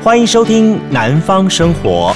[0.00, 2.14] 欢迎收听《南方生活》。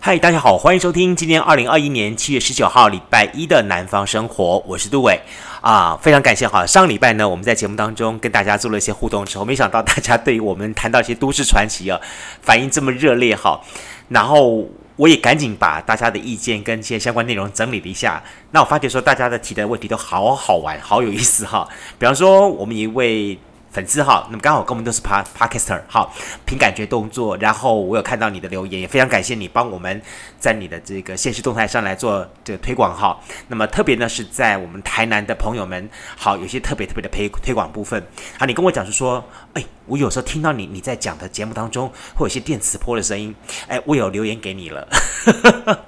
[0.00, 5.20] 嗨，大家好，欢迎收听今天二零二一年七月十九号礼拜一的《南方生活》，我是杜伟
[5.60, 6.64] 啊，非常感谢哈。
[6.64, 12.00] 上礼拜呢，我们在节目当中跟大家做了一些互动之后，没想到大家对于我们谈到一些都市传奇啊，
[12.40, 13.60] 反应这么热烈哈。
[14.08, 14.64] 然后
[14.96, 18.22] 我也赶紧把大家的意见跟一些相关内容整理了一下。
[18.50, 21.68] 那我发觉说，大家的提的问题都好好玩，好有意思哈。
[21.98, 23.38] 比方说，我们一位。
[23.76, 26.10] 粉丝哈，那么刚好跟我们都是 Pod Podcaster 好，
[26.46, 27.36] 凭感觉动作。
[27.36, 30.00] 然后我有看到你的留言，也非常感谢你帮我们
[30.38, 33.20] 在你的这个现实动态上来做这个推广哈。
[33.48, 35.86] 那么特别呢是在我们台南的朋友们，
[36.16, 38.02] 好，有些特别特别的推推广部分。
[38.38, 39.22] 好，你跟我讲是说，
[39.52, 43.34] 哎，我有时候听到你你在讲的节目当中会有些电磁波的声音，
[43.68, 44.88] 哎，我有留言给你了。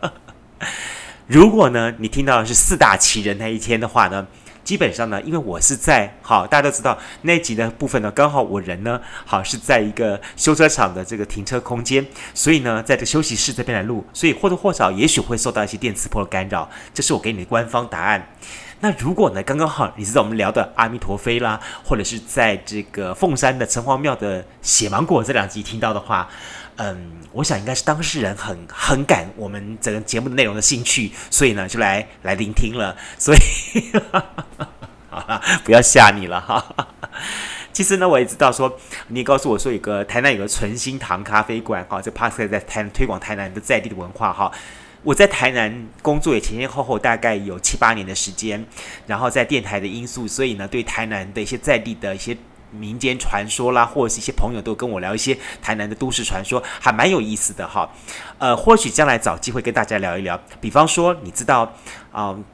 [1.27, 4.27] 如果呢你听到的是四大奇人那一天的话呢？
[4.69, 18.29] 基本上呢，因为我是在好，大家都知道那集的部分呢，刚好我人呢好是在一个修车厂的这个停车空间，所以呢，在这休息室这边来录，所以或多或少也许会受到一些电磁波的干扰，这是我给你的官方答案。
[18.81, 26.29] 那如果呢，刚刚好你知道我们聊的阿弥陀佛啦，或者是在这个凤山的城隍庙的血芒果这两集听到的话。
[26.81, 32.97] 嗯，我想应该是当事人很很感我们整个节目的内容的兴趣，所以呢就来来聆听了。
[33.19, 33.91] 所以，
[35.11, 36.65] 好了，不要吓你了哈。
[37.73, 44.53] 其实呢，我也知道说，你也告诉我说有个台南有个纯心堂咖啡馆哈，这 Podcast 在台南推广台南的在地的文化哈。
[45.03, 48.65] 我在台南工作也前前后后大概有七八年的时间，
[49.09, 52.37] 然后在电台的因素，所以呢对台南的一些在地的一些。
[52.71, 57.91] 民间传说啦，或者是一些朋友都跟我聊一些台南的都市传说，还蛮有意思的哈。
[58.39, 60.39] 呃，或许将来找机会跟大家聊一聊。
[60.61, 61.73] 比方说，你知道，
[62.13, 62.45] 嗯、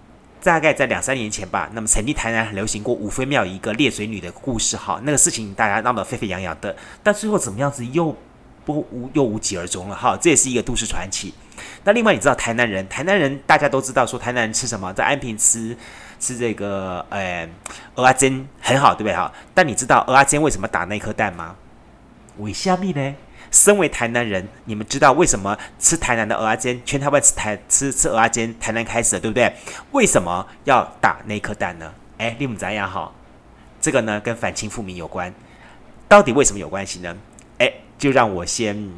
[0.43, 8.17] 大概在两三年前吧，那么曾经台南很流行过五妃庙一个裂嘴女的故事哈，那个事情大家闹得沸沸扬扬的，但最后怎么样子又
[8.65, 11.34] 不无又无疾而终了哈，这也是一个都市传奇。
[11.84, 15.77] 那另外你知道台南人，台南人大家都知道说台南人吃什么，在安平吃。
[16.25, 17.47] 是这个，呃，
[17.95, 19.31] 蚵仔煎很好，对不对哈？
[19.53, 21.55] 但你知道蚵仔煎为什么打那颗蛋吗？
[22.39, 23.15] 为什么呢？
[23.51, 29.55] 身为台南人，你们知道为什么吃台南的蚵仔煎，全台湾吃台吃吃蚵仔煎，台南开始的，对不对？
[29.93, 31.93] 为什么要打那颗蛋呢？
[32.17, 33.12] 哎，你们怎样哈？
[33.83, 35.33] 这个呢跟反清复明有关，
[36.09, 37.15] 到底为什么有关系呢？
[37.59, 38.91] 哎，就让我先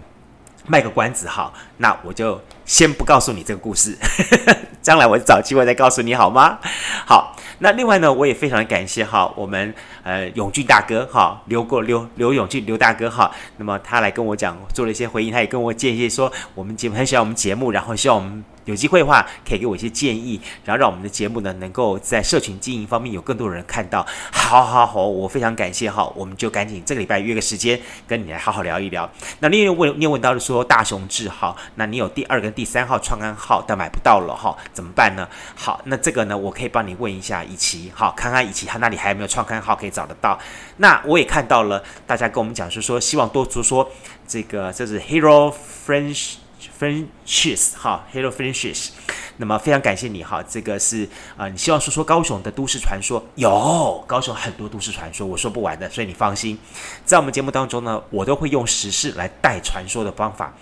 [0.67, 3.97] 卖个关子哈，那我就先不告诉你这个故事。
[4.83, 6.59] 将来我找机会再告诉你好吗？
[7.05, 18.45] 好，那另外呢，我也非常感谢哈，我们呃永俊大哥哈，刘过刘刘永俊刘大哥哈，那么他来跟我讲做了一些回应，他也跟我建议说，我们节目很喜欢我们节目，然后希望我们。
[18.67, 24.07] 有机会的话，可以给我一些建议，然后让我们的节目呢，能够在社群经营方面有更多人看到。
[24.31, 29.11] 好好好，我非常感谢哈，我们就赶紧这个礼拜约个时间跟你来好好聊一聊。
[29.41, 35.29] 那另外问，你问到的说大雄志哈，那你有第二跟第三号创刊号，但买不到了哈，怎么办呢？
[35.55, 40.39] 好，那这个呢，我可以帮你问一下以奇，好，看看以奇他那里还有没有创刊号可以找得到。
[40.79, 43.89] 那我也看到了，大家跟我们讲说说，希望多说说
[44.27, 45.55] 这个，这是 Hero
[45.87, 46.46] French。
[46.79, 48.91] Friendships 哈，Hello Friendships，
[49.37, 56.59] 那么非常感谢你哈，这个是啊、你希望说说高雄的都市传说，有高雄很多都市传说，我说不完的，所以你放心，
[57.05, 60.55] 在我们节目当中呢，我都会用时事来带传说的方法，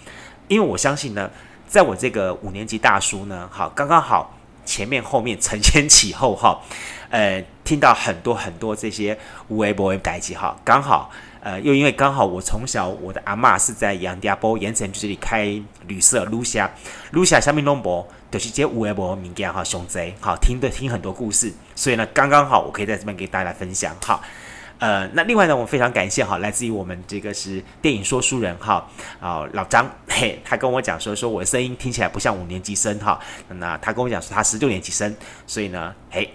[0.49, 1.31] 因为我相信呢，
[1.67, 4.35] 在我这个五年级大叔呢，好，刚刚好
[4.65, 6.61] 前面后面承前启后哈，
[7.11, 11.11] 呃，听到很多很多这些无为不微代志哈，刚好。
[11.45, 15.45] 呃，又因为刚好我从小我的阿嬷是在杨家坡盐城区这里开
[15.87, 16.71] 旅社，露夏，
[17.11, 24.19] 露夏下面弄博，就是这五位博民间哈熊贼，好听的听很多故事，所以呢，刚刚好我可以在这边给大家分享哈。
[24.79, 28.89] 呃，那另外呢，我非常感谢哈，来自于我们这个是电影说书人哈，
[29.21, 35.15] 啊老张，嘿，他跟我讲说说我的声音听起来不像五年级生哈，那他跟我讲说他十六年级生，
[35.47, 36.33] 所以呢，嘿。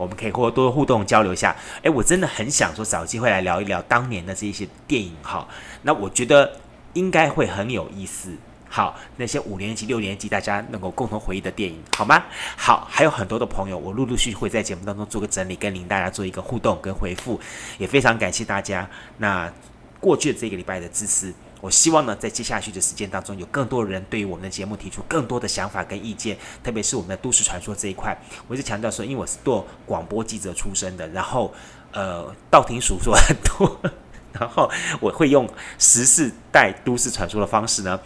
[0.00, 1.54] 我们可以多多互动交流一下。
[1.82, 5.46] 诶，我真的很想说找机会来聊一聊当年的这些电影哈。
[5.82, 6.50] 那我觉得
[6.94, 8.34] 应该会很有意思。
[8.72, 12.22] 好，那些五年级、六年级大家能够共同回忆的电影，好吗？
[12.56, 17.40] 好，还有很多的朋友，我陆陆续续会在节目当中做个整理，跟您大家做一个互动跟回复，
[17.78, 18.88] 也非常感谢大家。
[19.18, 19.52] 那
[19.98, 21.34] 过去的这个礼拜的支持。
[21.60, 28.16] 我希望呢，在接下去的时间当中，有更多人对于我们的节目提出更多的想法跟意见，特别是我们的都市传说这一块。
[28.48, 31.52] 我一直强调说，因为我是做广播记者出身的，然后
[31.92, 33.80] 呃，道听途说很多，
[34.32, 34.70] 然后
[35.00, 35.48] 我会用
[35.78, 38.00] 时事带都市传说的方式呢，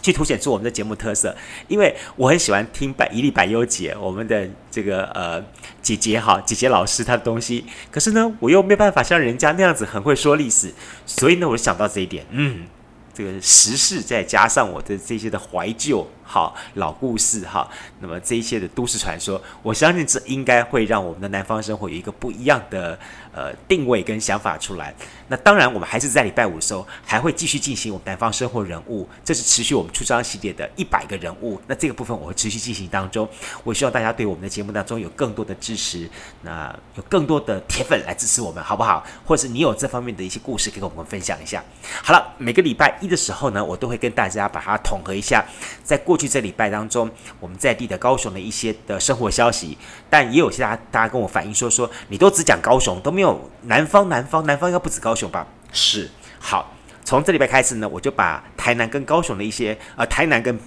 [0.00, 1.34] 去凸显出我们的节目特色，
[1.66, 5.42] 因为我很喜欢听百一粒百优姐我们的这个呃
[5.82, 10.72] 姐姐哈姐姐老师她的东西，可是呢我又没办法像人家那样子很会说历史，
[11.04, 12.66] 所以呢我就想到这一点，嗯，
[13.12, 16.08] 这个时事再加上我的这些的怀旧。
[16.30, 17.66] 好老故事哈，
[18.00, 22.98] 那么这一些的都市传说，我相信这应该会让我们的南方生活有一个不一样的
[23.32, 24.94] 呃定位跟想法出来。
[25.28, 31.58] 那当然，我们还是在礼拜五的时候还会继续进行我们南方生活人物，这是持续我们出张系列的一百个人物。
[31.66, 33.26] 那这个部分我会持续进行当中，
[33.64, 36.08] 我希望大家对我们的节目当中有更多的支持，
[36.42, 39.06] 那有更多的铁粉来支持我们，好不好？
[39.24, 41.62] 或者是你有这方面的一些故事，可以跟我们分享一下。
[42.02, 45.44] 好了，每个礼拜一的时候呢，我都会跟大家把它统合一下，
[45.84, 49.78] 在过去这礼拜当中，我们在地的高雄的一些的生活消息，
[50.10, 55.46] 但也有些大家大家跟我反映说说，你都只讲高雄，都没有南方，南方，南方应该不止高雄吧？
[55.72, 56.10] 是，
[56.40, 56.74] 好，
[57.04, 60.58] 从这礼拜开始呢，我就把台南跟高雄的一些，呃，台南跟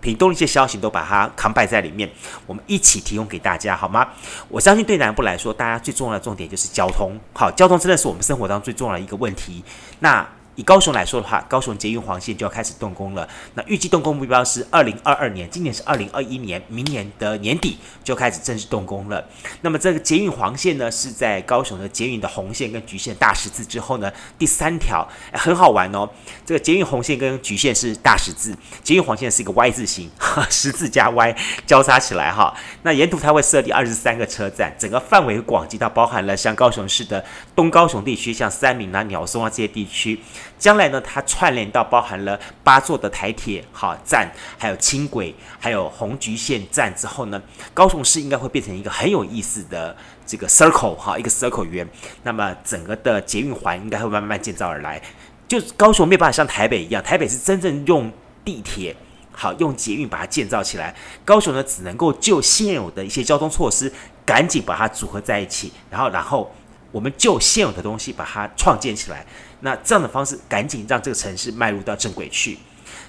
[0.00, 2.08] 屏东的一些消息都把它扛摆在里面，
[2.46, 4.06] 我们一起提供给大家，好吗？
[4.48, 9.64] 我相信对南部来说，大家最重要的重点就是交通，好，交通真的是我们生活当中最重要的一个问题，
[10.00, 10.26] 那。
[10.58, 13.26] 以高雄来说的话，高雄捷运黄线就要开始动工了。
[13.54, 19.24] 那预计动工目标是二零二二年，今年是二零二一年，明年的年底就开始正式动工了。
[19.60, 26.10] 那么这个捷运黄线呢，是在高雄的捷运的红线跟橘线大十字之后呢，第三条，很好玩哦。
[26.44, 28.52] 这个捷运红线跟橘线是大十字，
[28.82, 30.10] 捷运黄线是一个 Y 字形，
[30.50, 31.36] 十字加 Y
[31.68, 32.52] 交叉起来哈。
[32.82, 37.24] 那沿途它会设立二十三个车站，整个范围广及到包含了像高雄市的
[37.54, 40.18] 东高雄地区，像三民啊、鸟松啊这些地区。
[40.58, 44.28] 将来呢，它串联到包含了八座的台铁好站，
[44.58, 47.40] 还有轻轨，还有红橘线站之后呢，
[47.72, 49.96] 高雄市应该会变成一个很有意思的
[50.26, 51.88] 这个 circle 哈，一个 circle 圆。
[52.24, 55.00] 那么整个的捷运环应该会慢慢建造而来。
[55.46, 58.12] 就高雄没有办法像台北一样，台北是真正用
[58.44, 58.94] 地铁
[59.32, 60.94] 好用捷运把它建造起来，
[61.24, 63.90] 高雄呢只能够就现有的一些交通措施，
[64.26, 66.52] 赶紧把它组合在一起，然后然后
[66.90, 69.24] 我们就现有的东西把它创建起来。
[69.60, 72.58] 那这样的方式，赶紧让这个城市迈入到正轨去。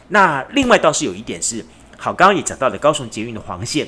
[0.09, 1.63] 那另外倒是有一点是，
[1.97, 3.87] 好，刚刚也讲到了高雄捷运的黄线，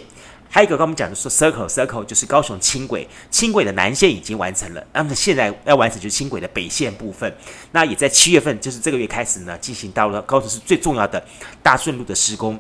[0.50, 7.34] 还有一个刚我们讲的说 circle circle 就是高雄轻轨，轻轨的南线已经完成了，那么现在要完成就是轻轨的北线部分。
[7.72, 11.24] 那也在七月份，就是这个月开始呢，进行到了高雄市最重要的
[11.63, 12.60] 大顺路的施工。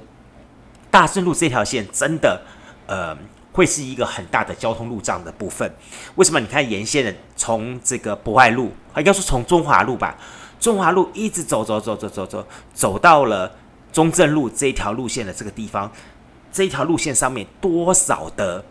[0.89, 2.41] 大顺路这条线真的，
[2.87, 3.17] 呃。
[3.51, 5.71] 会是一个很大的交通路障的部分。
[6.15, 6.39] 为什么？
[6.39, 10.15] 你看沿线的从这个博爱路啊，应该说从中华路吧，
[10.59, 13.51] 中华路一直走走走走走走，走到了
[13.91, 15.91] 中正路这一条路线的这个地方，
[16.51, 18.63] 这一条路线上面多少的。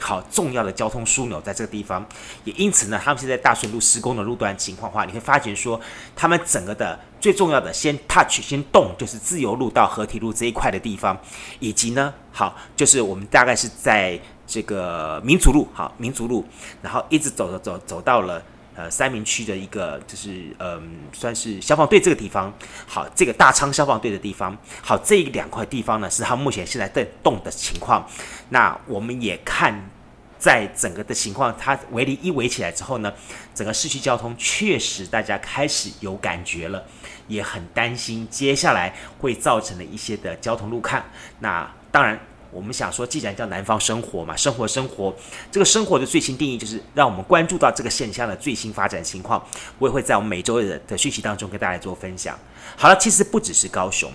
[0.00, 2.04] 好重要的交通枢纽在这个地方，
[2.44, 5.80] 也因此呢，他们现在大顺路施工的路段情况的话，你会发觉说，
[6.16, 11.16] 他们整个的最重要的先 touch 先动，就是自由路到合体路这一块的地方，
[11.58, 16.44] 以及呢，好，就是我们大概是在这个民族路，好，民族路，
[16.82, 18.42] 然后一直走走走走到了。
[18.74, 22.52] 呃，三明区的一个就是嗯、算是消防队这个地方。
[22.86, 24.56] 好，这个大昌消防队的地方。
[24.80, 28.08] 好，这两块地方呢，是他目前现在在动的情况。
[28.50, 29.90] 那我们也看，
[30.38, 33.12] 在整个的情况，它围篱一围起来之后呢，
[33.54, 36.84] 整个市区交通确实大家开始有感觉了，
[37.28, 41.02] 也很担心接下来会造成的一些的交通路况。
[41.40, 42.18] 那当然。
[42.52, 45.14] 我们想说，既然叫南方生活嘛，生活生活，
[45.52, 49.44] 这个生活的最新定义就是让我们关注到这个现象的最新发展情况。
[49.78, 52.38] 我也会在我们每周的的讯息当中跟大家做分享。
[52.76, 54.10] 好了，其实不只是高雄，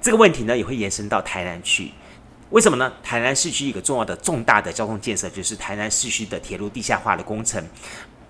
[0.00, 1.90] 这个问题呢也会延伸到台南去。
[2.50, 2.92] 为什么呢？
[3.02, 7.64] 台南市区一个重要的重大的交通建设就是台南市区的铁路地下化的工程。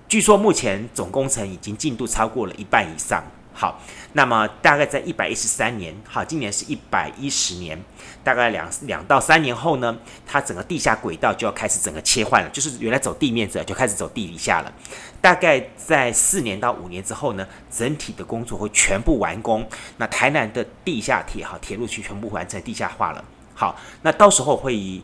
[0.08, 3.22] 据说目前总工程已经进度超过了一半以上。
[3.52, 3.80] 好，
[4.14, 7.80] 那么大概在一百一十三年，好，今年是一百一十年。
[8.24, 14.72] 大概两两到三年后呢，它整个地下轨道就要开始整个切换了，就是原来走地面者就开始走地底下了。
[15.20, 19.68] 大概在四年到五年之后呢，整体的工作会全部完工。
[19.96, 23.24] 那台南的地下铁哈铁路区全部完成地下化了。
[23.54, 25.02] 好，那到时候会以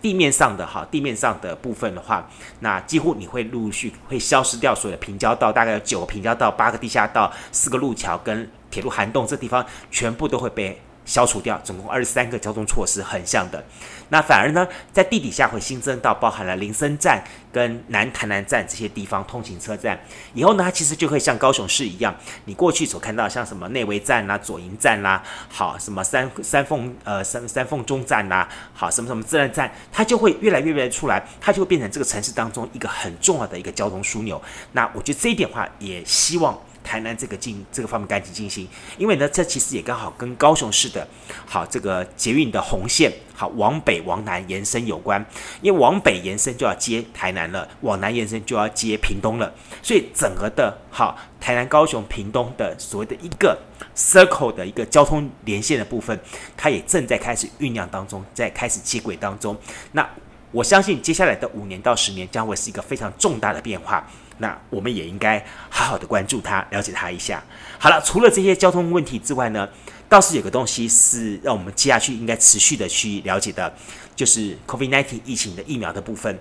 [0.00, 2.28] 地面上的哈地面上的部分的话，
[2.60, 10.80] 那几乎你会陆续会消失掉所有的平交道，大概有九个平交道、八个地下道、四个路桥跟铁路涵洞，这地方全部都会被。
[11.06, 13.64] 消除掉，总共二十三个交通措施横向的，
[14.10, 17.22] 那反而呢，在地底下会新增到包含了林森站
[17.52, 19.98] 跟南台南站这些地方通勤车站。
[20.34, 34.42] 以后呢，它其实就会像高雄市一样，你过去所看到像什么内围站啦、左营站啦，好什么三三凤呃三三凤中站啦，好什么什么自然站，它就会越来越越出来，它就会变成这个城市当中一个很重要的一个交通枢纽。
[34.72, 36.58] 那我觉得这一点的话，也希望。
[36.86, 41.06] 台南这个进这个方面赶紧进行，因为呢，这其实也刚好跟高雄市的
[41.44, 45.26] 好这个捷运的红线好往北往南延伸有关，
[45.60, 49.52] 因为往北延伸就要接台南了，往南延伸就要接屏东了，
[49.82, 53.58] 所以整个的好台南、高雄、屏东的所谓的一个
[53.96, 56.16] circle 的一个交通连线的部分，
[56.56, 59.56] 它也正在开始酝酿当中，在开始接轨当中。
[59.90, 60.08] 那
[60.52, 67.42] 我相信接下来的五年到十年将会是一个非常重大的变化，那我们也应该好好的关注它，了解它一下。
[67.78, 69.68] 好了，除了这些交通问题之外呢，
[70.08, 73.74] 倒是有个东西是让我们接下去应该持续的去了解的，
[74.14, 76.38] 就是 COVID-19 疫情的疫苗的部分。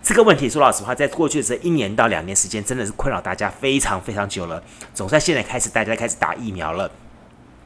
[0.00, 4.62] 这个问题说老实话，在过去的这一年到两年时间，真的是困扰大家非常非常久了。
[4.94, 6.90] 总算现在开始，大家开始打疫苗了。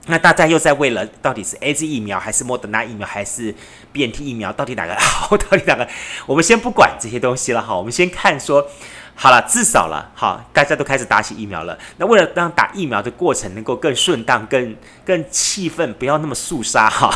[0.07, 3.55] 那大家又在为了到底是 AZ 疫苗还是莫德纳疫苗还是
[3.93, 5.37] BNT 疫苗，到底哪个 好？
[5.37, 5.87] 到底哪个？
[6.27, 8.67] 我们先不管这些东西了哈，我们先看说，
[9.15, 11.79] 好了，至少了，好，大家都开始打起疫苗了。
[11.99, 17.13] 那为了让打疫苗的过程能够更顺当、更更气氛，不要那么肃杀哈，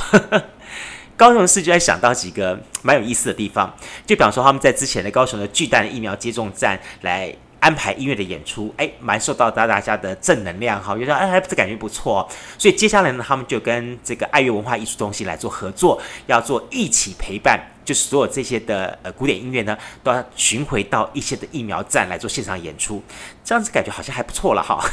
[1.16, 3.74] 高雄市就在想到几个蛮有意思的地方，
[4.06, 7.34] 就比方说他们在之前的高雄的巨蛋疫苗接种站来。
[7.58, 12.28] 安排音乐的演出，哎，蛮受到大大家的正能量哈，觉得哎，这感觉不错。
[12.56, 23.02] 所以接下来呢，他们就跟这个爱乐文化艺术中心来做合作，要做一起陪伴，就是所有这些的呃古典音乐呢，都要巡回到一些的疫苗站来做现场演出，
[23.42, 24.84] 这样子感觉好像还不错了哈。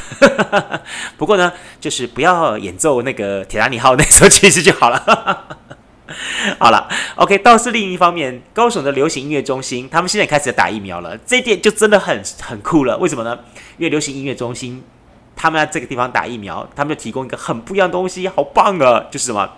[1.17, 5.57] 不过呢，就是不要演奏那个铁达尼号那首曲子就好了。
[6.59, 12.97] 好了，OK，倒是另一方面，高雄的流行音乐中心，他们现在开始打疫苗了，这点就真的很很酷了。
[12.97, 13.39] 为什么呢？
[13.77, 14.83] 因为流行音乐中心，
[15.35, 19.05] 他们在这个地方打疫苗，他们就提供一个很不一样的东西，好棒啊！
[19.09, 19.49] 就是什么，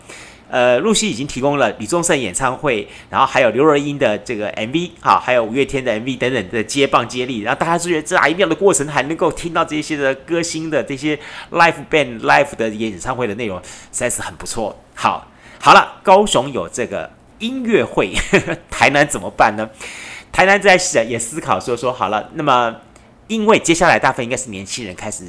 [0.50, 11.18] 呃，陆续已经提供了李宗盛演唱会，然后还有刘若英的这个 MV，哈，还有五月天的 MV 等等的接棒接力，然后大家就觉得这打疫苗的过程还能够听到这些的歌星的这些
[11.52, 14.78] live band live 的演唱会的内容，实在是很不错。
[14.94, 15.28] 好。
[15.58, 17.10] 好了，高雄有这个
[17.40, 19.68] 音乐会，呵呵，台南怎么办呢？
[20.32, 22.76] 台南在想也思考说说好了，那么
[23.26, 25.24] 因为接下来大部分应该是年轻人开始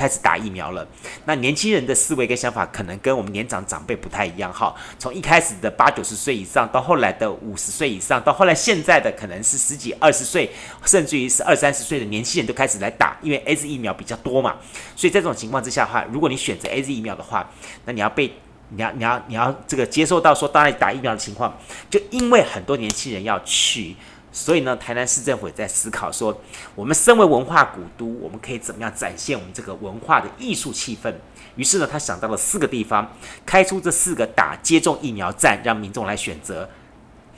[0.00, 0.86] 开始打疫苗了，
[1.26, 4.74] 那年轻人的思维跟想法可能跟我们年长长辈不太一样哈。
[4.98, 10.50] 从一开始的八九十岁以上，到后来的五十岁以上，到后来现在的可能是十几二十岁，
[10.86, 14.56] 甚至于是二三十岁的年轻人都开始来打，因为 AZ 疫苗比较多嘛。
[14.96, 17.50] 所以在这种情况之下的话，如果你选择 AZ 疫苗的话，
[17.84, 18.32] 那你要被。
[18.72, 21.52] 你要你要你要这个接受到说，当然打疫苗的情况，
[21.90, 23.96] 就因为很多年轻人要去，
[24.32, 26.40] 所以呢，台南市政府也在思考说，
[26.74, 31.12] 我们身为文化古都，我们可以怎么样展现我们这个文化的艺术气氛？
[31.56, 33.12] 于是呢，他想到了四个地方，
[33.44, 36.68] 开出这四个打接种疫苗站，让民众来选择。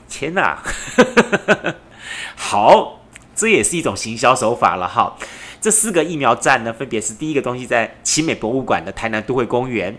[0.09, 0.63] 天哪，
[2.37, 3.01] 好，
[3.35, 5.17] 这也是一种行销手法了哈。
[5.63, 9.97] 这四个疫苗站呢，分别是第一个东西在奇美博物馆的台南都会公园。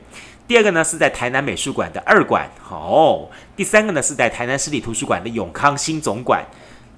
[0.47, 6.45] 第二个呢是在台南美术馆的二馆，哦，第三个呢是在台南市立图书馆的永康新总馆，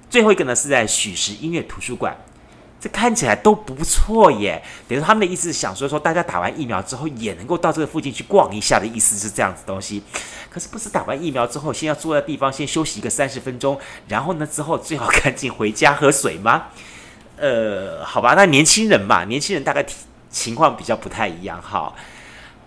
[0.08, 2.16] 最后一个呢是在许时音乐图书馆，
[2.80, 4.62] 这看起来都不错耶。
[4.88, 10.02] 等于他们的意思是想说说大家打完疫苗之后也能够到这个附近去逛一下的意思是这样子东西。
[10.48, 16.66] 可是不是打完疫苗之后先要坐在地方先休息一个三十分钟，然后呢之后最好赶紧回家喝水吗？
[17.36, 19.84] 呃，好吧，那年轻人嘛，年轻人大概
[20.30, 21.92] 情况比较不太一样，哈，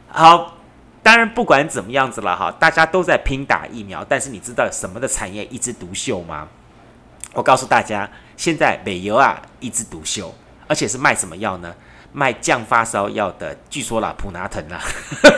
[0.07, 0.55] 好。
[1.01, 4.05] 当然，不管怎么样子了哈，大家都在拼打疫苗。
[4.07, 6.47] 但是你知道什么的产业一枝独秀吗？
[7.33, 10.33] 我告诉大家，现在美油啊一枝独秀，
[10.67, 11.73] 而且是卖什么药呢？
[12.11, 14.81] 卖降发烧药的，据说啦，普拿疼啊，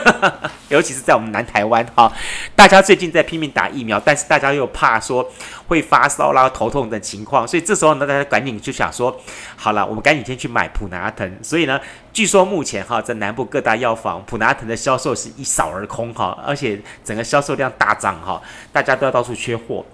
[0.70, 2.10] 尤其是在我们南台湾哈，
[2.56, 5.30] 大家最近在拼命打疫苗，但是大家又怕说
[5.68, 9.14] 会发烧啦、头痛等情况，所以这时候呢，大家赶紧就想说，
[9.54, 11.30] 好了，我们赶紧先去买普拿疼。
[11.42, 11.78] 所以呢，
[12.10, 18.40] 据说目前哈，在南部各大药房，普拿疼的销售是一扫而空哈，而且整个销售量大涨哈，
[18.72, 19.84] 大家都要到处缺货，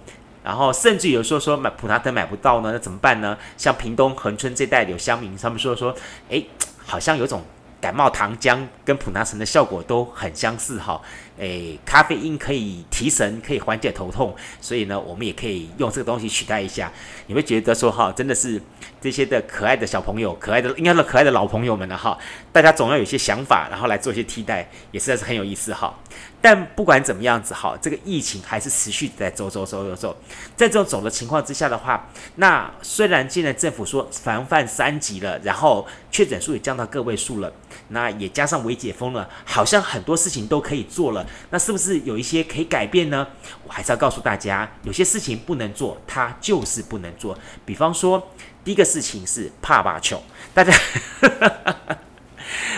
[0.43, 3.37] 然后甚至有时候说买普拿德买不到呢，那怎么办呢？
[3.57, 5.95] 像屏东恒春这带有乡民，他们说说，
[6.29, 6.43] 哎。
[6.89, 7.43] 好像有种
[7.79, 10.99] 感冒糖浆跟普拿疼的效果都很相似哈，
[11.39, 16.91] 诶，咖啡因可以提神，可以缓解头痛，所以呢，我们也可以用这个东西取代一下。
[17.27, 18.61] 你会觉得说哈，真的是
[18.99, 22.17] 这些的可爱的小朋友，可爱的应该说可爱的老朋友们了哈，
[22.51, 25.97] 大家总要有些想法，然后来做一些替代，也实在是很有意思哈。
[26.41, 30.17] 但不管怎么样子哈，这个疫情还是持续在走走走走走，
[30.55, 37.51] 在这种走的情况之下的话，那虽然现在政府说防范三级了，然后确诊数也降到个位数了，
[37.89, 43.27] 那也加上微解封了，好像很多事情都可以做了，那是不是有一些可以改变呢？
[43.65, 47.37] 我还是要告诉大家，有些事情不能做，它就是不能做。
[47.65, 48.31] 比方说，
[48.63, 50.21] 第一个事情是怕把球，
[50.53, 50.73] 大家。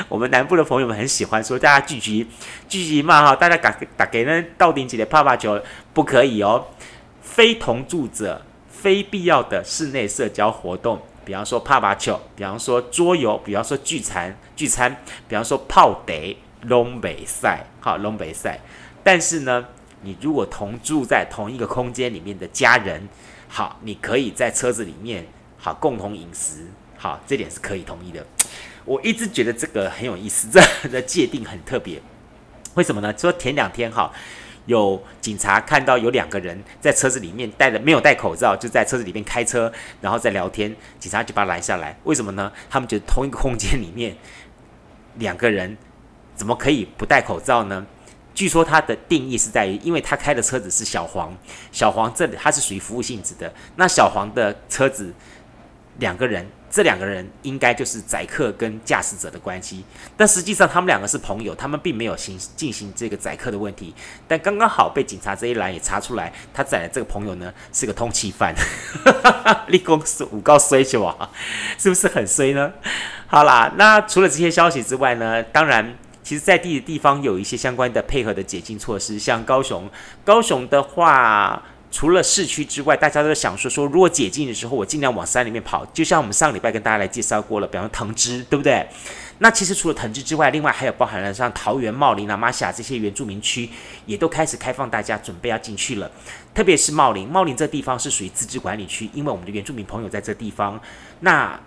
[0.10, 2.27] 我们南部的朋友们很喜欢说，大家聚集
[2.67, 5.62] 聚集嘛哈，大家打打给那到顶几的泡泡球
[5.93, 6.67] 不可以哦。
[7.22, 18.60] 非同住者，非必要的室内社交活动，比方说泡泡球，比方说桌游，比方说聚餐聚餐，比方说泡得、龙北赛，好龙北赛。
[19.03, 19.65] 但是呢，
[20.01, 23.08] 你如果同住在同一个空间里面的家人，
[23.48, 25.25] 好，你可以在车子里面
[25.58, 28.25] 好共同饮食，好，这点是可以同意的。
[28.86, 32.01] 我一直觉得这个很有意思，这的界定很特别。
[32.75, 33.13] 为什么呢？
[33.18, 34.12] 说前两天哈，
[34.65, 41.98] 有警察看到有两个人在车子里面戴着没有戴口罩，就在车子里面开车，然后在聊天，警察就把他拦下来。
[42.06, 42.51] 为什么呢？
[42.70, 44.15] 他们觉得同一个空间里面
[45.15, 45.77] 两个人
[46.41, 47.86] 怎么可以不戴口罩呢？
[48.33, 51.31] 据说他的定义是在于，因为他开的车子是小黄，
[51.71, 55.13] 小黄这里他是属于服务性质的，那小黄的车子
[56.00, 56.50] 两个人。
[56.74, 59.83] 这两个人应该就是载客跟驾驶者的关系，
[60.15, 63.93] 但实际上他们两个是朋友，他们并没有行进行这个载客的问题。
[64.25, 68.55] 但刚刚好被警察这一拦也查出来，他载的这个朋友呢是个通缉犯，
[69.67, 71.29] 立功是五告衰去啊，
[71.77, 72.71] 是不是很衰呢？
[73.27, 79.90] 好啦，那除了这些消息之外呢，当然，其实在地的地方有一些相关的配合的解禁措施，像高雄，
[80.24, 81.63] 高雄的话。
[81.94, 85.86] 除了市区之外，大家都在想说说，如果解禁的时候，我尽量往山里面跑。
[85.88, 88.88] 就像我们上礼拜跟大家来介绍过了，比方说藤枝，对不对？
[89.40, 93.70] 那其实除了藤枝之外，另外还有包含了像桃园、茂林、啊、马峡这些原住民区，
[94.06, 96.10] 也都开始开放，大家准备要进去了。
[96.54, 100.80] 特别是茂林，茂林这地方是属于自治管理区，因为我们的原住民朋友在这地方。
[101.20, 101.60] 那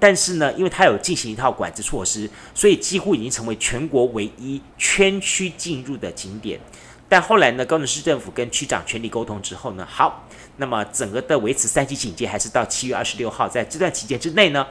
[0.00, 6.60] 但是呢，因为它有进行一套管制措施，所以几乎已经成为全国唯一圈区进入的景点。
[7.08, 10.28] 但后来呢，高雄市政府跟区长全力沟通之后呢，好，
[10.58, 14.66] 那么整个的维持三级警戒还是到七月二十六号，在这段期间之内呢，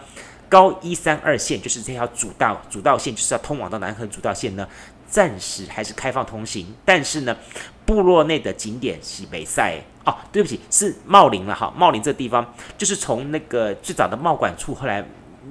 [0.48, 4.68] 高一三二线就是这条主道主道线，就是要通往到南横主道线呢，
[5.10, 6.74] 暂时还是开放通行。
[6.86, 7.36] 但是呢，
[7.86, 15.06] 部落内的景点是北赛哦，对不起，是茂林了哈，茂林这地方就是从那个最早的茂管处后来。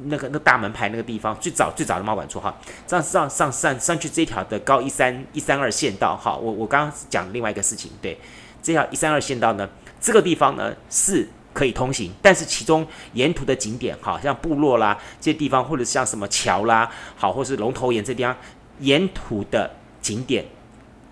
[0.08, 2.54] 那个那大门牌那个地方，最早最早的茂管处哈，
[2.86, 8.20] 上上上上上去这条的高一三一三二线道哈，我我刚刚讲另外一个事情，对，
[8.62, 9.66] 这条一三二线道呢，
[9.98, 18.36] 这个地方呢是可以通行，但是其中沿途的景点，好像部落啦这些地方，或者像什么桥啦，好，或是龙头岩这地方，
[18.80, 19.70] 沿途的
[20.02, 20.44] 景点，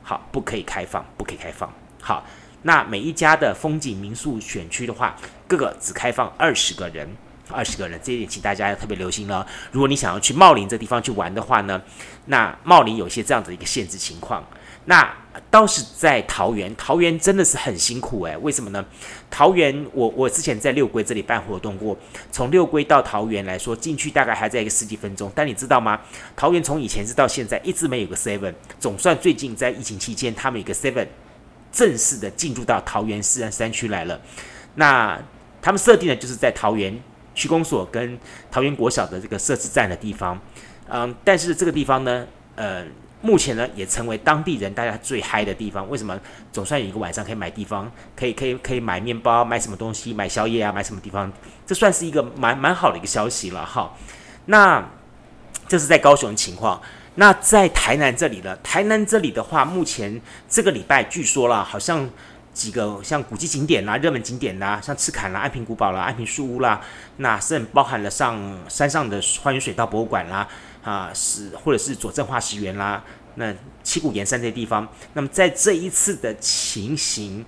[0.02, 2.22] 好，不可以开放，不可以开放，好，
[2.64, 5.16] 那每一家的风景民宿选区的话，
[5.48, 7.08] 各个只开放二十个人。
[7.50, 9.46] 二十个人，这一点请大家要特别留心了。
[9.70, 11.80] 如果你想要去茂林这地方去玩的话呢，
[12.24, 14.42] 那茂林有一些这样的一个限制情况。
[14.86, 15.14] 那
[15.50, 18.34] 倒是在桃园，桃园真的是很辛苦诶。
[18.38, 18.82] 为什么呢？
[19.30, 21.94] 桃园，我我之前在六龟这里办活动过，
[22.32, 25.30] 从六龟到桃园来说，进去大概还在一个十几分钟。
[25.34, 26.00] 但你知道吗？
[26.34, 31.06] 桃园从以前是到现在一直没有个 seven，总算最近在疫情期间，他们有个 seven
[31.74, 34.18] 正式的进入到桃园市山山区来了。
[34.76, 35.20] 那
[35.60, 36.98] 他们设定的就是在桃园。
[37.36, 38.16] 区公所跟
[38.48, 40.38] 桃园国小的这个设置站的地方，
[40.88, 42.84] 嗯，但是这个地方呢，呃，
[43.22, 45.90] 目前呢也成为当地人大家最嗨的地方。
[45.90, 46.16] 为什么？
[46.52, 51.32] 总算有一个晚上可以买地方，可以可以可以买面包，买什么东西，买宵夜啊，买什么地方？
[51.66, 53.92] 这算是一个蛮蛮好的一个消息了哈。
[54.46, 54.88] 那
[55.66, 56.80] 这是在高雄的情况。
[57.16, 58.56] 那在台南这里呢？
[58.62, 62.08] 台南这里的话，目前这个礼拜据说啦，好像。
[62.54, 66.80] 几个像古迹景点啦、热门景点啦，像赤坎啦、安平古堡啦、安平树屋啦，
[67.16, 70.46] 那甚至包含了上山上的花园水稻博物馆啦，
[70.84, 73.02] 啊，是或者是佐证化石园啦，
[73.34, 77.44] 那七股盐山这些地方，那么在这一次的情形，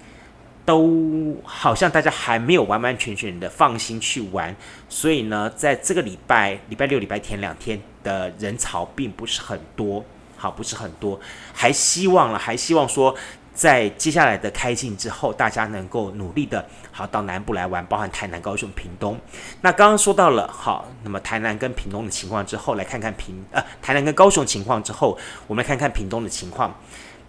[0.64, 4.56] 都好像大家还没有完完全全的放心去玩，
[4.88, 10.04] 所以呢，在这个礼拜礼拜六、礼拜天两天的人潮并不是很多，
[10.36, 11.18] 好，不是很多，
[11.52, 13.14] 还希望了，还希望说。
[13.56, 19.18] 在接下来的开禁之后，大家能够努力的好到南部来玩，包含台南、高雄、屏东。
[19.62, 25.16] 那刚刚说到了好，那么台南跟屏东的情况之后，来看看屏呃台南跟高雄情况之后，
[25.46, 26.78] 我们来看看屏东的情况。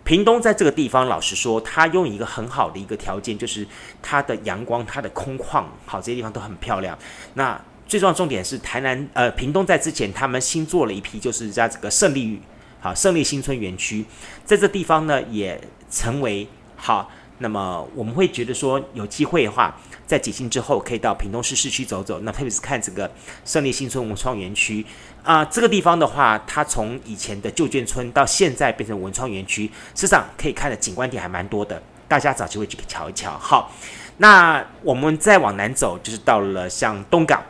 [0.03, 3.65] 屏东在这个地方，老实说，它用一个很好的一个条件，就是
[4.01, 6.97] 它的阳光、它的空旷，好，这些地方都很漂亮。
[7.35, 12.41] 那最重要重点是台南呃屏东在之前他们新做了一批，就是在这个胜利
[12.79, 14.05] 好胜利新村园区，
[14.45, 15.59] 在这地方呢也。
[15.89, 16.45] 成为
[16.75, 19.73] 好，那么我们会觉得说有机会的话，
[20.05, 22.19] 在解禁之后可以到屏东市市区走走。
[22.23, 23.09] 那特别是看这个
[23.45, 24.85] 胜利新村文创园区
[25.23, 33.31] 啊，这个地方的话，它从以前的旧眷村到现在变成文创园区，事实上可以看的景观点还蛮多的，大家找机会去瞧一瞧。
[33.39, 33.71] 好，
[34.17, 37.41] 那我们再往南走，就是到了像东港。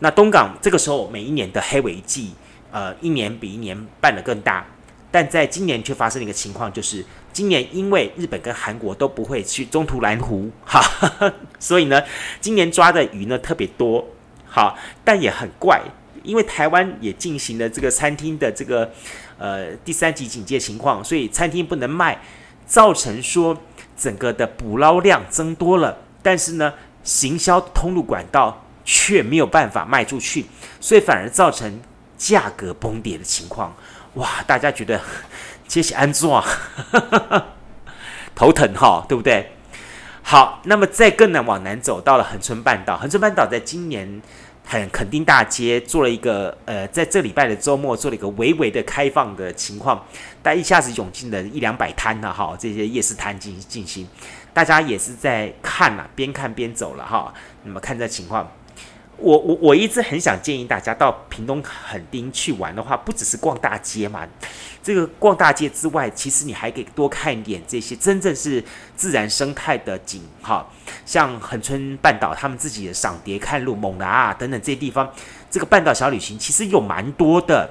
[0.00, 2.32] 那东港这个时候每一年的黑尾季。
[2.72, 4.64] 呃，一年比一年办得更大。
[5.10, 10.80] 但在今年却发生了一个情况，就是今年因为日本跟韩国都不会去中途蓝湖，哈，
[11.58, 12.00] 所以呢，
[12.40, 14.06] 今年抓的鱼呢特别多，
[14.46, 15.82] 好，但也很怪，
[16.22, 18.88] 因为台湾也进行了这个餐厅的这个
[19.36, 22.22] 呃第三级警戒情况，所以餐厅不能卖，
[22.66, 23.58] 造成说
[23.96, 30.44] 整个的捕捞量增多了，但是呢，行销通路管道却没有办法卖出去，
[30.80, 31.80] 所以反而造成
[32.18, 33.72] 价格崩跌的情况。
[34.14, 35.00] 哇，大家觉得
[35.68, 36.44] 这是安怎啊？
[38.34, 39.52] 头疼哈，对不对？
[40.22, 42.96] 好，那么再更南往南走，到了恒春半岛。
[42.96, 44.20] 恒春半岛在今年
[44.66, 50.04] 很垦丁大街做了一个呃，在这礼拜的周末做了一个微微的开放的情况，
[50.42, 54.08] 但一下子涌进了一两百摊了哈，这些夜市摊进进行，
[54.52, 57.32] 大家也是在看呐，边看边走了哈。
[57.62, 58.50] 那么看这情况。
[59.20, 64.26] 我我我一直很想建议大家到屏东垦丁去玩的话，不只是逛大街嘛。
[64.82, 68.64] 这个逛大街之外，其实你还可以多看一点这些真正是
[68.96, 70.66] 自然生态的景哈，
[71.04, 75.12] 像恒春半岛他们自己的赏蝶看鹿、猛男啊等等这些地方，
[75.50, 77.70] 这个半岛小旅行其实有蛮多的，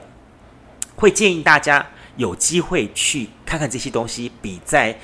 [0.95, 1.85] 会建议大家
[2.15, 4.97] 有机会去看看这些东西，比在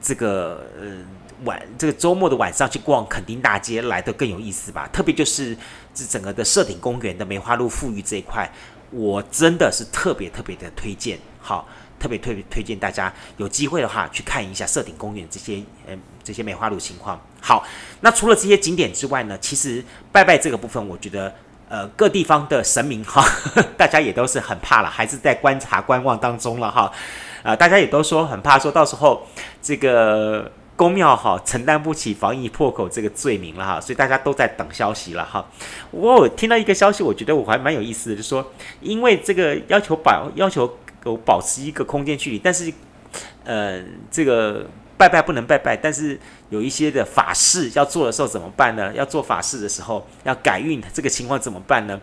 [0.00, 0.86] 这个呃。
[1.44, 4.88] 晚这个周末的晚上去逛垦丁大街来的更有意思吧？
[4.92, 5.56] 特别就是
[5.94, 8.50] 这整个的社顶公园的梅花鹿富裕这一块，
[8.90, 11.18] 我真的是特别特别的推荐。
[11.40, 11.66] 好，
[11.98, 17.18] 特别特别推荐大家有机会的话去看一下社顶公园这些嗯这些梅花鹿情况。
[17.40, 17.64] 好，
[18.02, 21.34] 那除了这些景点之外呢，其实拜拜这个部分，我觉得
[21.68, 23.24] 呃各地方的神明哈，
[23.78, 26.82] 大家也都是很怕了，还是在观察观望当中了哈。
[27.42, 29.26] 啊、呃，大家也都说很怕，说到时候
[29.62, 30.52] 这个。
[30.80, 35.46] 宫庙哈承担不起防疫破口这个罪名了哈，所以大家都在等消息了哈。
[35.90, 42.72] 我听到一个消息，我觉得我还蛮有意思的，就说，因为这个要求保要求我保持一个空间距离，但是
[43.44, 44.66] 呃，这个
[44.96, 48.90] 拜拜不能拜拜，但是有一些的法事要做的时候怎么办呢？
[48.94, 52.00] 要做法事的时候要改运，这个情况怎么办呢？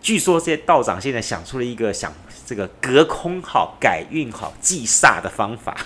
[0.00, 2.12] 据说这些道长现在想出了一个想
[2.48, 5.76] 这个隔空好改运好忌煞的方法。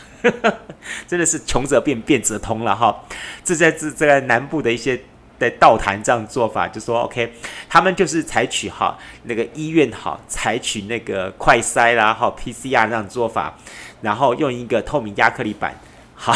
[1.09, 3.05] 真的是穷则变，变则通了哈。
[3.43, 5.03] 这在这这在南部的一些
[5.41, 7.33] 的道坛这样做法，就说 OK，
[7.69, 13.59] 他们就是采取哈那个医院好，采取那个快筛啦哈 PCR 这样做法，
[14.03, 15.77] 然后用一个透明压克力板
[16.15, 16.33] 哈，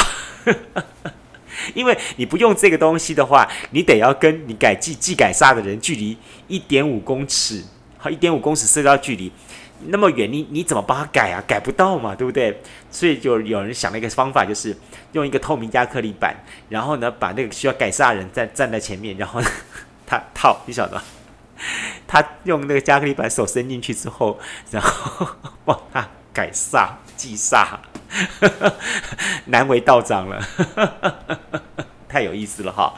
[1.75, 7.63] 因为你不用这个东西的话，你得要跟你改祭祭改煞的人距离一点五公尺，
[7.97, 9.31] 好一点五公尺社交距离。
[9.89, 11.43] 那么远，你你怎么帮他改啊？
[11.47, 12.63] 改不到嘛，对不对？
[12.91, 14.77] 所以就有人想了一个方法，就是
[15.13, 16.35] 用一个透明亚克力板，
[16.69, 19.41] 然后呢，把那个需要改煞的人站站在前面，然后
[20.07, 21.03] 他套，你晓得吗？
[22.07, 24.39] 他用那个压克力板手伸进去之后，
[24.71, 25.27] 然后
[25.65, 27.67] 帮他改煞 祭煞，
[29.47, 30.43] 难为道长了，
[32.09, 32.95] 太有意思了哈。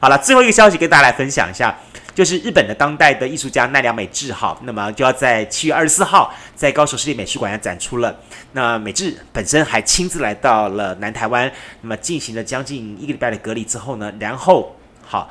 [0.00, 1.76] 好了，最后一个消息跟大家来分享一下。
[2.20, 8.14] 就是日本的当代的艺术家奈良美智，哈，那么就要在七月二十四号在高雄市立美术馆要展出了。
[8.52, 15.30] 那美智本身还亲自来到了南台湾，那么进行了将近一个礼拜的隔离之后呢，然后好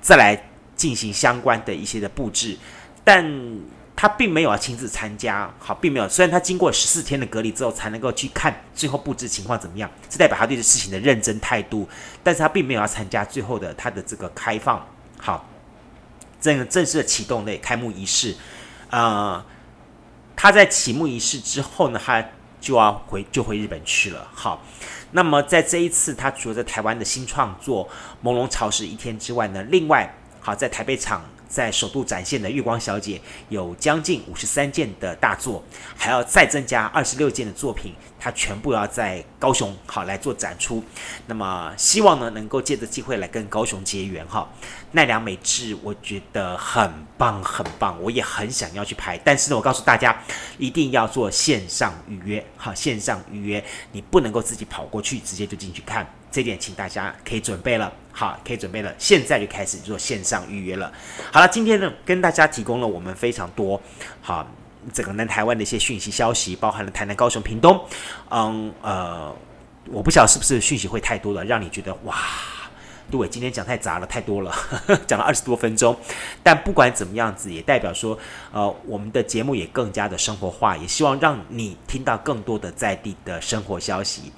[0.00, 0.40] 再来
[0.76, 2.56] 进行相关的一些的布置，
[3.02, 3.28] 但
[3.96, 6.08] 他并没有要亲自参加，好，并没有。
[6.08, 11.88] 虽然他经过十四天的隔离之后才能够去看最后布置情况怎么样，这代表他对这事情的认真态度，
[12.22, 14.86] 但是他并没有要参加最后的他的这个开放，
[15.18, 15.44] 好。
[16.40, 18.36] 正正式的启动的开幕仪式，
[18.90, 19.44] 呃，
[20.36, 22.24] 他在启幕仪式之后呢，他
[22.60, 24.28] 就要回就回日本去了。
[24.32, 24.62] 好，
[25.12, 27.88] 那么在这一次，他除了在台湾的新创作
[28.26, 31.22] 《朦胧潮湿一天》之外呢，另外，好在台北场。
[31.48, 33.16] 在首度展现的《月光小姐》
[33.48, 35.64] 有将近五十三件的大作，
[35.96, 40.84] 还要再增加二十六件的作品，它全部要在高雄好来做展出。
[41.26, 44.48] 那么希望呢能够借着机会来跟高雄结缘哈。
[44.92, 50.22] 奈良美智我觉得很棒很棒，我也很想要去拍，但是呢我告诉大家
[50.58, 56.06] 一定要做线上预约好，线上预约你不能够自己跑过去直接就进去看。
[56.30, 60.92] 这点，请大家可以准备了，好，可以准备了，现在就开始做线上预约了。
[61.32, 63.80] 好了，今天呢，跟大家提供了我们非常多，
[64.20, 64.46] 好，
[64.92, 67.80] 整个南台湾的一些讯息消息，包含了台南、高雄、屏东，
[68.30, 69.34] 嗯，呃，
[69.90, 72.16] 我不晓得是不是讯息会太多了，让你觉得哇，
[73.10, 75.96] 对，今天讲太杂了，太多了，呵 呵讲了二十多分钟。
[76.42, 78.18] 但不管怎么样子，也代表说，
[78.52, 84.30] 呃，我们的节目也更加的生活化，也希望让你听到更多的在地的生活消息。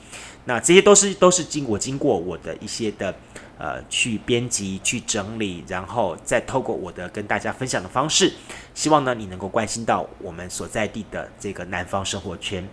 [0.50, 3.14] 那这些都是都是经过经过我的一些的
[3.56, 8.32] 呃去编辑、去整理，然后再透过我的跟大家分享的方式，
[8.74, 12.68] 希望呢你能够关心到我们所在地的这个南方生活圈。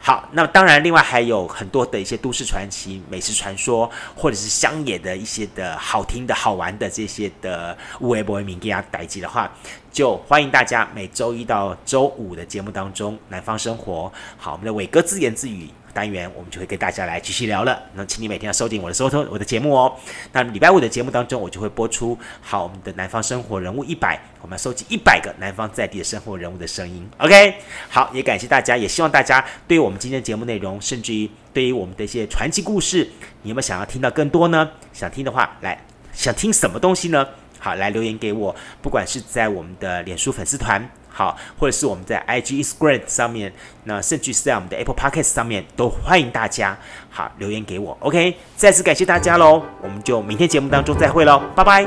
[0.00, 9.52] 好，那当然，另外还有很多的一些都市传奇、美食传说，或者是乡野的一些的好听的好玩的这些的微博名给大家带记的话，
[9.92, 14.10] 就欢迎大家每周一到周五的节目当中，南方生活。
[14.36, 15.68] 好，我们的伟哥自言自语。
[15.92, 17.80] 单元我们就会跟大家来继续聊了。
[17.94, 19.94] 那请你每天要收听我的收听我的节目哦。
[20.32, 27.08] 那礼拜五的节目当中，我就会播出好我们的南方生活人物一百，我们要收集一百个南方在地的生活人物的声音。
[27.18, 27.54] OK，
[27.88, 33.08] 好，也感谢大家，也希望大家对于我们今天的节目内容，甚至于对于我们的一些传奇故事，
[33.42, 34.70] 你有没有想要听到更多呢？
[34.92, 35.78] 想听的话，来，
[36.12, 37.26] 想听什么东西呢？
[37.58, 40.88] 好，来留言给我，不管是在我们的脸书粉丝团。
[41.12, 43.52] 好，或者是我们在 IG Instagram 上面，
[43.84, 46.76] 那甚至是在我们的 Apple Podcast 上面，都欢迎大家
[47.10, 47.96] 好留言给我。
[48.00, 51.86] OK，再次感谢大家喽，我们就明天节目当中再会喽，拜拜。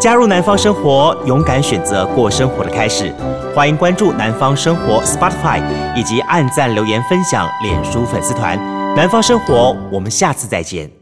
[0.00, 3.14] 加入南方生活，勇敢选择过生活的开始。
[3.54, 5.62] 欢迎关注南方生活 Spotify
[5.94, 8.58] 以及按赞留言分享脸书粉丝团。
[8.96, 11.01] 南方生活，我们下次再见。